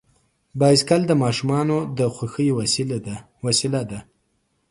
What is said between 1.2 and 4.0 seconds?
ماشومانو د خوښۍ وسیله ده.